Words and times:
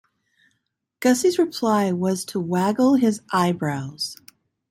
Gussie's 0.99 1.37
reply 1.37 1.91
was 1.91 2.25
to 2.25 2.39
waggle 2.39 2.95
his 2.95 3.21
eyebrows. 3.31 4.17